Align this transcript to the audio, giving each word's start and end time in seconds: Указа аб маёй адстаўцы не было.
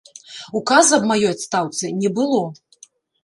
Указа 0.59 0.97
аб 0.99 1.03
маёй 1.11 1.29
адстаўцы 1.33 1.91
не 2.05 2.09
было. 2.17 2.41